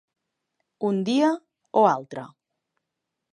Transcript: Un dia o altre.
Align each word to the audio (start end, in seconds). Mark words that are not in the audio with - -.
Un 0.89 0.97
dia 1.09 1.29
o 1.83 1.85
altre. 1.91 2.25